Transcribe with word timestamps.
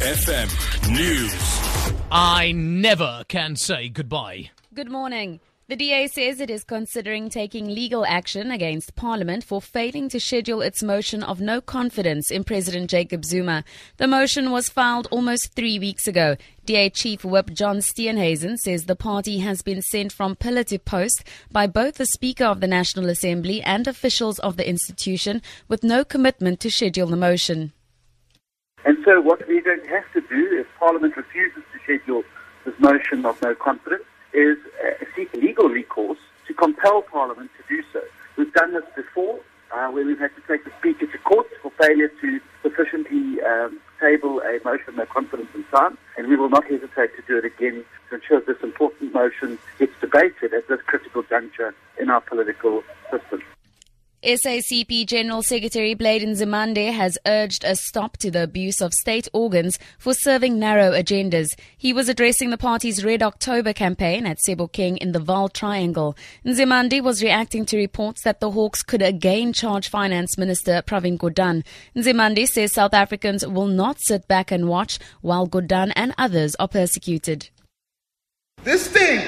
FM 0.00 0.48
News. 0.90 2.00
I 2.10 2.52
never 2.52 3.22
can 3.28 3.54
say 3.54 3.90
goodbye. 3.90 4.48
Good 4.72 4.90
morning. 4.90 5.40
The 5.68 5.76
DA 5.76 6.06
says 6.06 6.40
it 6.40 6.48
is 6.48 6.64
considering 6.64 7.28
taking 7.28 7.66
legal 7.66 8.06
action 8.06 8.50
against 8.50 8.96
Parliament 8.96 9.44
for 9.44 9.60
failing 9.60 10.08
to 10.08 10.18
schedule 10.18 10.62
its 10.62 10.82
motion 10.82 11.22
of 11.22 11.42
no 11.42 11.60
confidence 11.60 12.30
in 12.30 12.44
President 12.44 12.88
Jacob 12.88 13.26
Zuma. 13.26 13.62
The 13.98 14.08
motion 14.08 14.50
was 14.50 14.70
filed 14.70 15.06
almost 15.10 15.52
three 15.52 15.78
weeks 15.78 16.08
ago. 16.08 16.36
DA 16.64 16.88
Chief 16.88 17.22
Whip 17.22 17.50
John 17.50 17.80
Steenhuisen 17.80 18.56
says 18.56 18.86
the 18.86 18.96
party 18.96 19.40
has 19.40 19.60
been 19.60 19.82
sent 19.82 20.14
from 20.14 20.34
pillar 20.34 20.64
to 20.64 20.78
post 20.78 21.24
by 21.52 21.66
both 21.66 21.96
the 21.96 22.06
Speaker 22.06 22.46
of 22.46 22.60
the 22.60 22.66
National 22.66 23.10
Assembly 23.10 23.60
and 23.60 23.86
officials 23.86 24.38
of 24.38 24.56
the 24.56 24.66
institution 24.66 25.42
with 25.68 25.84
no 25.84 26.06
commitment 26.06 26.58
to 26.60 26.70
schedule 26.70 27.08
the 27.08 27.18
motion. 27.18 27.74
And 28.84 28.96
so 29.04 29.20
what 29.20 29.46
we're 29.46 29.62
going 29.62 29.82
to 29.82 29.88
have 29.88 30.10
to 30.12 30.20
do 30.22 30.58
if 30.58 30.66
Parliament 30.78 31.16
refuses 31.16 31.62
to 31.72 31.78
schedule 31.82 32.24
this 32.64 32.78
motion 32.78 33.24
of 33.26 33.40
no 33.42 33.54
confidence 33.54 34.04
is 34.32 34.58
uh, 34.84 35.04
seek 35.14 35.32
legal 35.34 35.68
recourse 35.68 36.18
to 36.46 36.54
compel 36.54 37.02
Parliament 37.02 37.50
to 37.58 37.74
do 37.74 37.82
so. 37.92 38.00
We've 38.36 38.52
done 38.52 38.72
this 38.72 38.84
before, 38.96 39.40
uh, 39.72 39.88
where 39.88 40.04
we've 40.04 40.18
had 40.18 40.34
to 40.36 40.42
take 40.48 40.64
the 40.64 40.72
Speaker 40.78 41.06
to 41.06 41.18
court 41.18 41.46
for 41.62 41.70
failure 41.72 42.10
to 42.20 42.40
sufficiently 42.62 43.40
um, 43.42 43.80
table 44.00 44.40
a 44.40 44.58
motion 44.64 44.88
of 44.88 44.96
no 44.96 45.06
confidence 45.06 45.48
in 45.54 45.64
time, 45.64 45.98
and 46.16 46.28
we 46.28 46.36
will 46.36 46.48
not 46.48 46.64
hesitate 46.64 47.14
to 47.16 47.22
do 47.26 47.38
it 47.38 47.44
again 47.44 47.84
to 48.08 48.16
ensure 48.16 48.40
this 48.40 48.62
important 48.62 49.12
motion 49.12 49.58
gets 49.78 49.92
debated 50.00 50.54
at 50.54 50.66
this 50.68 50.80
critical 50.86 51.22
juncture 51.22 51.74
in 51.98 52.08
our 52.08 52.20
political 52.20 52.82
system. 53.10 53.42
SACP 54.22 55.06
General 55.06 55.42
Secretary 55.42 55.94
Blade 55.94 56.20
Nzimande 56.20 56.92
has 56.92 57.16
urged 57.26 57.64
a 57.64 57.74
stop 57.74 58.18
to 58.18 58.30
the 58.30 58.42
abuse 58.42 58.82
of 58.82 58.92
state 58.92 59.28
organs 59.32 59.78
for 59.98 60.12
serving 60.12 60.58
narrow 60.58 60.90
agendas. 60.90 61.58
He 61.78 61.94
was 61.94 62.10
addressing 62.10 62.50
the 62.50 62.58
party's 62.58 63.02
Red 63.02 63.22
October 63.22 63.72
campaign 63.72 64.26
at 64.26 64.36
Sebokeng 64.46 64.98
in 64.98 65.12
the 65.12 65.20
Vaal 65.20 65.50
Triangle. 65.50 66.18
Nzimande 66.44 67.02
was 67.02 67.22
reacting 67.22 67.64
to 67.64 67.78
reports 67.78 68.22
that 68.24 68.40
the 68.40 68.50
Hawks 68.50 68.82
could 68.82 69.00
again 69.00 69.54
charge 69.54 69.88
Finance 69.88 70.36
Minister 70.36 70.82
Pravin 70.82 71.16
Gordhan. 71.16 71.64
Nzimande 71.96 72.46
says 72.46 72.72
South 72.72 72.92
Africans 72.92 73.46
will 73.46 73.68
not 73.68 74.00
sit 74.00 74.28
back 74.28 74.50
and 74.50 74.68
watch 74.68 74.98
while 75.22 75.48
Gordhan 75.48 75.92
and 75.96 76.14
others 76.18 76.54
are 76.56 76.68
persecuted. 76.68 77.48
This 78.64 78.86
thing, 78.86 79.24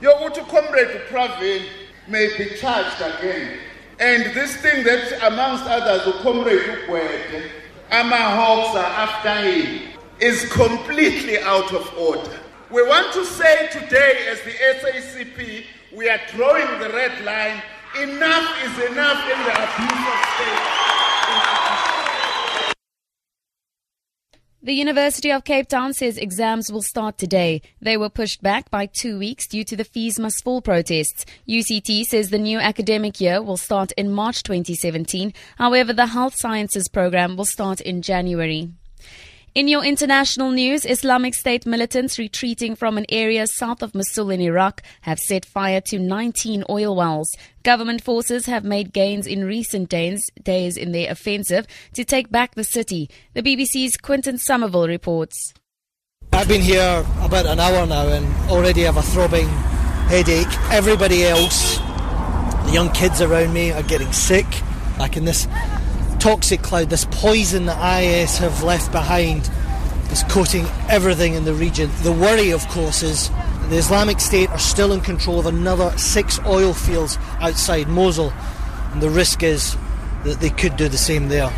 your 0.00 0.30
comrade 0.30 1.00
Pravin 1.08 1.66
may 2.06 2.28
be 2.38 2.54
charged 2.60 3.00
again. 3.00 3.58
And 3.98 4.34
this 4.34 4.56
thing 4.56 4.84
that, 4.84 5.32
amongst 5.32 5.64
others, 5.64 6.04
the 6.04 6.20
comrade 6.22 6.60
Ugwete, 6.60 7.50
Amahawks 7.90 8.74
are 8.74 8.84
after 8.84 9.34
him, 9.40 9.88
is 10.20 10.50
completely 10.52 11.38
out 11.40 11.72
of 11.72 11.96
order. 11.96 12.40
We 12.70 12.82
want 12.82 13.12
to 13.14 13.24
say 13.24 13.68
today, 13.68 14.26
as 14.28 14.42
the 14.42 14.50
SACP, 14.50 15.64
we 15.94 16.10
are 16.10 16.20
drawing 16.34 16.78
the 16.78 16.90
red 16.90 17.24
line. 17.24 17.62
Enough 18.02 18.64
is 18.64 18.90
enough 18.90 19.22
in 19.30 19.38
the 19.44 19.52
abuse 19.52 20.06
of 20.12 20.18
state. 20.34 20.85
The 24.66 24.74
University 24.74 25.30
of 25.30 25.44
Cape 25.44 25.68
Town 25.68 25.94
says 25.94 26.18
exams 26.18 26.72
will 26.72 26.82
start 26.82 27.18
today. 27.18 27.62
They 27.80 27.96
were 27.96 28.08
pushed 28.08 28.42
back 28.42 28.68
by 28.68 28.86
two 28.86 29.16
weeks 29.16 29.46
due 29.46 29.62
to 29.62 29.76
the 29.76 29.84
fees 29.84 30.18
must 30.18 30.42
fall 30.42 30.60
protests. 30.60 31.24
UCT 31.48 32.02
says 32.02 32.30
the 32.30 32.38
new 32.40 32.58
academic 32.58 33.20
year 33.20 33.40
will 33.40 33.56
start 33.56 33.92
in 33.92 34.10
March 34.10 34.42
2017. 34.42 35.32
However, 35.56 35.92
the 35.92 36.06
health 36.06 36.34
sciences 36.34 36.88
program 36.88 37.36
will 37.36 37.44
start 37.44 37.80
in 37.80 38.02
January. 38.02 38.70
In 39.56 39.68
your 39.68 39.86
international 39.86 40.50
news, 40.50 40.84
Islamic 40.84 41.32
State 41.32 41.64
militants 41.64 42.18
retreating 42.18 42.76
from 42.76 42.98
an 42.98 43.06
area 43.08 43.46
south 43.46 43.82
of 43.82 43.94
Mosul 43.94 44.28
in 44.28 44.42
Iraq 44.42 44.82
have 45.00 45.18
set 45.18 45.46
fire 45.46 45.80
to 45.80 45.98
19 45.98 46.64
oil 46.68 46.94
wells. 46.94 47.34
Government 47.62 48.04
forces 48.04 48.44
have 48.44 48.64
made 48.64 48.92
gains 48.92 49.26
in 49.26 49.46
recent 49.46 49.88
days, 49.88 50.22
days 50.42 50.76
in 50.76 50.92
their 50.92 51.10
offensive 51.10 51.66
to 51.94 52.04
take 52.04 52.30
back 52.30 52.54
the 52.54 52.64
city. 52.64 53.08
The 53.32 53.42
BBC's 53.42 53.96
Quentin 53.96 54.36
Sommerville 54.36 54.88
reports. 54.88 55.54
I've 56.34 56.48
been 56.48 56.60
here 56.60 57.06
about 57.22 57.46
an 57.46 57.58
hour 57.58 57.86
now 57.86 58.08
and 58.08 58.50
already 58.50 58.82
have 58.82 58.98
a 58.98 59.02
throbbing 59.02 59.48
headache. 60.08 60.52
Everybody 60.70 61.24
else, 61.24 61.78
the 62.66 62.72
young 62.74 62.92
kids 62.92 63.22
around 63.22 63.54
me, 63.54 63.72
are 63.72 63.82
getting 63.84 64.12
sick. 64.12 64.44
Like 64.98 65.16
in 65.16 65.24
this 65.24 65.46
toxic 66.18 66.62
cloud, 66.62 66.90
this 66.90 67.06
poison 67.10 67.66
that 67.66 68.02
IS 68.02 68.38
have 68.38 68.62
left 68.62 68.92
behind, 68.92 69.50
is 70.10 70.22
coating 70.24 70.66
everything 70.88 71.34
in 71.34 71.44
the 71.44 71.54
region. 71.54 71.90
The 72.02 72.12
worry, 72.12 72.50
of 72.50 72.66
course, 72.68 73.02
is 73.02 73.30
the 73.68 73.76
Islamic 73.76 74.20
State 74.20 74.48
are 74.50 74.58
still 74.58 74.92
in 74.92 75.00
control 75.00 75.38
of 75.40 75.46
another 75.46 75.96
six 75.98 76.38
oil 76.46 76.72
fields 76.72 77.18
outside 77.40 77.88
Mosul, 77.88 78.32
and 78.92 79.02
the 79.02 79.10
risk 79.10 79.42
is 79.42 79.76
that 80.24 80.40
they 80.40 80.50
could 80.50 80.76
do 80.76 80.88
the 80.88 80.98
same 80.98 81.28
there. 81.28 81.52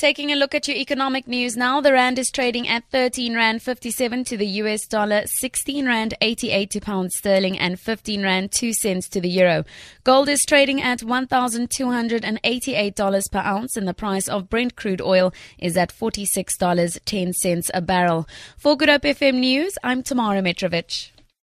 Taking 0.00 0.32
a 0.32 0.34
look 0.34 0.54
at 0.54 0.66
your 0.66 0.78
economic 0.78 1.28
news 1.28 1.58
now, 1.58 1.82
the 1.82 1.92
rand 1.92 2.18
is 2.18 2.30
trading 2.32 2.66
at 2.66 2.84
13 2.90 3.34
rand 3.34 3.60
57 3.60 4.24
to 4.24 4.38
the 4.38 4.46
US 4.46 4.86
dollar, 4.86 5.26
16 5.26 5.86
rand 5.86 6.14
88 6.22 6.70
to 6.70 6.80
pound 6.80 7.12
sterling, 7.12 7.58
and 7.58 7.78
15 7.78 8.22
rand 8.22 8.50
2 8.50 8.72
cents 8.72 9.10
to 9.10 9.20
the 9.20 9.28
euro. 9.28 9.66
Gold 10.02 10.30
is 10.30 10.40
trading 10.48 10.80
at 10.80 11.00
$1,288 11.00 13.30
per 13.30 13.40
ounce, 13.40 13.76
and 13.76 13.86
the 13.86 13.92
price 13.92 14.26
of 14.26 14.48
Brent 14.48 14.74
crude 14.74 15.02
oil 15.02 15.34
is 15.58 15.76
at 15.76 15.92
$46.10 15.92 17.70
a 17.74 17.82
barrel. 17.82 18.26
For 18.56 18.78
Good 18.78 18.88
Hope 18.88 19.02
FM 19.02 19.34
News, 19.34 19.76
I'm 19.84 20.02
Tamara 20.02 20.40
Mitrovic. 20.40 21.10